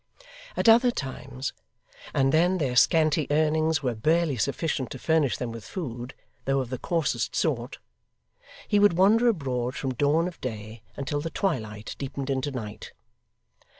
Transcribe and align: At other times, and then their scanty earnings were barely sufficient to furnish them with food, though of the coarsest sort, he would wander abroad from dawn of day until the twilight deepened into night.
At 0.57 0.67
other 0.67 0.89
times, 0.89 1.53
and 2.11 2.31
then 2.33 2.57
their 2.57 2.75
scanty 2.75 3.27
earnings 3.29 3.83
were 3.83 3.93
barely 3.93 4.35
sufficient 4.35 4.89
to 4.89 4.97
furnish 4.97 5.37
them 5.37 5.51
with 5.51 5.63
food, 5.63 6.15
though 6.45 6.59
of 6.59 6.71
the 6.71 6.79
coarsest 6.79 7.35
sort, 7.35 7.77
he 8.67 8.79
would 8.79 8.93
wander 8.97 9.27
abroad 9.27 9.75
from 9.75 9.93
dawn 9.93 10.27
of 10.27 10.41
day 10.41 10.81
until 10.97 11.21
the 11.21 11.29
twilight 11.29 11.95
deepened 11.99 12.31
into 12.31 12.49
night. 12.49 12.93